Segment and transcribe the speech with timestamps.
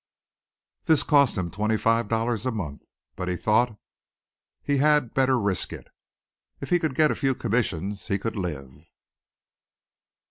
[0.85, 3.77] This cost him twenty five dollars a month, but he thought
[4.63, 5.89] he had better risk it.
[6.59, 8.87] If he could get a few commissions he could live.